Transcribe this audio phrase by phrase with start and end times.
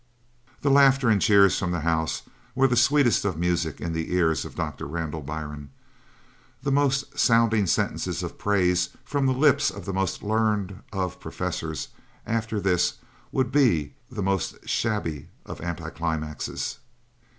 [0.61, 2.23] The laughter and cheers from the house
[2.55, 5.69] were the sweetest of music in the ears of Doctor Randall Byrne;
[6.63, 11.89] the most sounding sentences of praise from the lips of the most learned of professors,
[12.25, 12.93] after this,
[13.31, 16.77] would be the most shabby of anticlimaxes.